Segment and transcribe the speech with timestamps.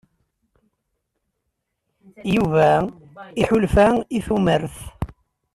[2.35, 2.69] Yuba
[3.41, 4.77] iḥulfa i tumert.